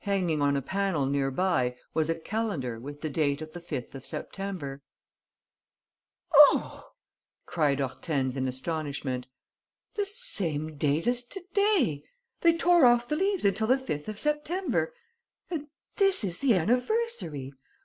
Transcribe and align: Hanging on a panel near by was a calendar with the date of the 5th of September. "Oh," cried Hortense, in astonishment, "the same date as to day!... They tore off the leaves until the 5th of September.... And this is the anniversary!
Hanging 0.00 0.42
on 0.42 0.56
a 0.56 0.60
panel 0.60 1.06
near 1.06 1.30
by 1.30 1.76
was 1.94 2.10
a 2.10 2.18
calendar 2.18 2.80
with 2.80 3.00
the 3.00 3.08
date 3.08 3.40
of 3.40 3.52
the 3.52 3.60
5th 3.60 3.94
of 3.94 4.04
September. 4.04 4.82
"Oh," 6.34 6.90
cried 7.46 7.78
Hortense, 7.78 8.34
in 8.34 8.48
astonishment, 8.48 9.28
"the 9.94 10.04
same 10.04 10.76
date 10.76 11.06
as 11.06 11.22
to 11.26 11.44
day!... 11.54 12.02
They 12.40 12.56
tore 12.58 12.86
off 12.86 13.06
the 13.06 13.14
leaves 13.14 13.44
until 13.44 13.68
the 13.68 13.76
5th 13.76 14.08
of 14.08 14.18
September.... 14.18 14.92
And 15.48 15.68
this 15.94 16.24
is 16.24 16.40
the 16.40 16.54
anniversary! 16.56 17.52